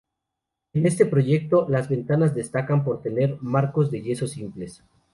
En 0.73 0.87
este 0.87 1.05
proyecto 1.05 1.67
las 1.69 1.87
ventanas 1.87 2.33
destacan 2.33 2.83
por 2.83 3.03
tener 3.03 3.37
marcos 3.39 3.91
de 3.91 4.01
yeso 4.01 4.25
simples. 4.25 4.83